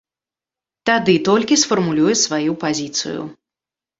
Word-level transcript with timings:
Тады 0.89 1.13
толькі 1.27 1.57
сфармулюе 1.63 2.13
сваю 2.25 2.51
пазіцыю. 2.63 3.21